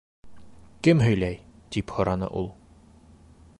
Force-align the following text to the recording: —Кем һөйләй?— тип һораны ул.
—Кем 0.87 1.03
һөйләй?— 1.07 1.37
тип 1.77 1.95
һораны 1.99 2.33
ул. 2.41 2.51